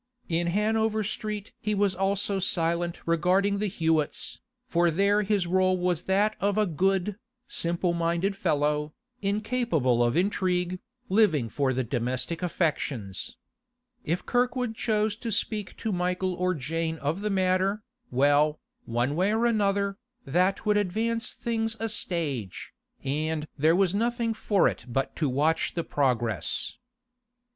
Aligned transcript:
In 0.29 0.47
Hanover 0.47 1.03
Street 1.03 1.51
he 1.59 1.75
was 1.75 1.93
also 1.93 2.39
silent 2.39 2.99
regarding 3.05 3.59
the 3.59 3.67
Hewetts, 3.69 4.39
for 4.65 4.89
there 4.89 5.21
his 5.21 5.45
role 5.45 5.77
was 5.77 6.05
that 6.05 6.35
of 6.41 6.57
a 6.57 6.65
good, 6.65 7.17
simple 7.45 7.93
minded 7.93 8.35
fellow, 8.35 8.95
incapable 9.21 10.03
of 10.03 10.17
intrigue, 10.17 10.79
living 11.07 11.49
for 11.49 11.71
the 11.71 11.83
domestic 11.83 12.41
affections. 12.41 13.37
If 14.03 14.25
Kirkwood 14.25 14.73
chose 14.73 15.15
to 15.17 15.31
speak 15.31 15.77
to 15.77 15.91
Michael 15.91 16.33
or 16.33 16.55
Jane 16.55 16.97
of 16.97 17.21
the 17.21 17.29
matter, 17.29 17.83
well, 18.09 18.59
one 18.85 19.15
way 19.15 19.31
or 19.31 19.45
another, 19.45 19.99
that 20.25 20.65
would 20.65 20.77
advance 20.77 21.33
things 21.33 21.77
a 21.79 21.87
stage, 21.87 22.73
and 23.03 23.47
there 23.55 23.75
was 23.75 23.93
nothing 23.93 24.33
for 24.33 24.67
it 24.67 24.83
but 24.87 25.15
to 25.17 25.29
watch 25.29 25.75
the 25.75 25.83
progress. 25.83 26.77